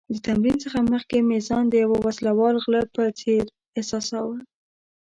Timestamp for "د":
0.13-0.15, 1.69-1.73